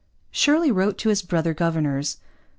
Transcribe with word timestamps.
Shirley 0.31 0.71
wrote 0.71 0.97
to 0.97 1.09
his 1.09 1.21
brother 1.21 1.53
governors. 1.53 2.17